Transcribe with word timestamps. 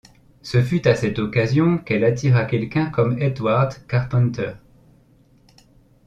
Ce 0.41 0.63
fut 0.63 0.87
à 0.87 0.95
cette 0.95 1.19
occasion 1.19 1.77
qu'elle 1.77 2.03
attira 2.03 2.45
quelqu'un 2.45 2.87
comme 2.89 3.21
Edward 3.21 3.85
Carpenter. 3.85 4.53